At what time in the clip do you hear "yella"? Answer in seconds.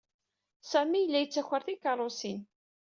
0.99-1.19